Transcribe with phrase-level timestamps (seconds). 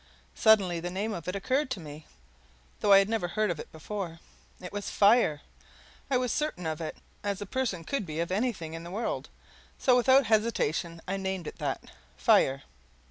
[0.33, 2.07] Suddenly the name of it occurred to me,
[2.79, 4.19] though I had never heard of it before.
[4.59, 5.41] It was FIRE!
[6.09, 8.89] I was as certain of it as a person could be of anything in the
[8.89, 9.29] world.
[9.77, 11.83] So without hesitation I named it that
[12.17, 12.63] fire.